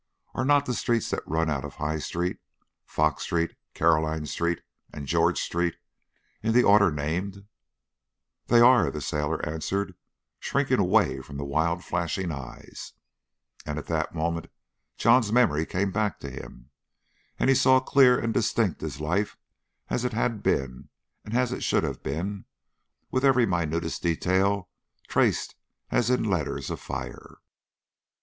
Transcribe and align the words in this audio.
Are 0.33 0.45
not 0.45 0.65
the 0.65 0.73
streets 0.73 1.11
that 1.11 1.21
run 1.27 1.47
out 1.47 1.63
of 1.63 1.73
the 1.73 1.77
High 1.77 1.99
Street, 1.99 2.39
Fox 2.87 3.21
Street, 3.21 3.55
Caroline 3.75 4.25
Street, 4.25 4.61
and 4.91 5.05
George 5.05 5.39
Street, 5.39 5.75
in 6.41 6.53
the 6.55 6.63
order 6.63 6.89
named?" 6.89 7.45
"They 8.47 8.61
are," 8.61 8.89
the 8.89 8.99
sailor 8.99 9.47
answered, 9.47 9.93
shrinking 10.39 10.79
away 10.79 11.21
from 11.21 11.37
the 11.37 11.45
wild 11.45 11.83
flashing 11.83 12.31
eyes. 12.31 12.93
And 13.63 13.77
at 13.77 13.85
that 13.89 14.15
moment 14.15 14.47
John's 14.97 15.31
memory 15.31 15.67
came 15.67 15.91
back 15.91 16.17
to 16.21 16.31
him, 16.31 16.71
and 17.37 17.47
he 17.47 17.55
saw 17.55 17.79
clear 17.79 18.17
and 18.17 18.33
distinct 18.33 18.81
his 18.81 18.99
life 19.01 19.37
as 19.87 20.03
it 20.03 20.13
had 20.13 20.41
been 20.41 20.89
and 21.23 21.37
as 21.37 21.51
it 21.51 21.61
should 21.61 21.83
have 21.83 22.01
been, 22.01 22.45
with 23.11 23.23
every 23.23 23.45
minutest 23.45 24.01
detail 24.01 24.67
traced 25.07 25.53
as 25.91 26.09
in 26.09 26.23
letters 26.23 26.71
of 26.71 26.79
fire. 26.79 27.37